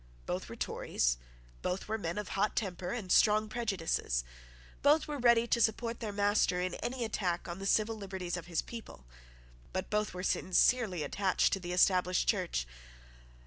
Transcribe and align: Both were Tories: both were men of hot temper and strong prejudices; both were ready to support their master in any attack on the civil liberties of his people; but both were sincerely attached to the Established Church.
Both 0.25 0.49
were 0.49 0.55
Tories: 0.55 1.19
both 1.61 1.87
were 1.87 1.99
men 1.99 2.17
of 2.17 2.29
hot 2.29 2.55
temper 2.55 2.89
and 2.89 3.11
strong 3.11 3.47
prejudices; 3.47 4.23
both 4.81 5.07
were 5.07 5.19
ready 5.19 5.45
to 5.45 5.61
support 5.61 5.99
their 5.99 6.11
master 6.11 6.59
in 6.59 6.73
any 6.81 7.05
attack 7.05 7.47
on 7.47 7.59
the 7.59 7.67
civil 7.67 7.95
liberties 7.97 8.35
of 8.35 8.47
his 8.47 8.63
people; 8.63 9.05
but 9.73 9.91
both 9.91 10.11
were 10.15 10.23
sincerely 10.23 11.03
attached 11.03 11.53
to 11.53 11.59
the 11.59 11.71
Established 11.71 12.27
Church. 12.27 12.65